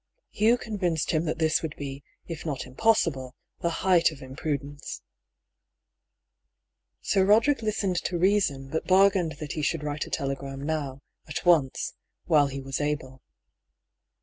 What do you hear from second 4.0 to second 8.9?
of imprudence. (PATE. 11 Sir Roderick listened to reason, but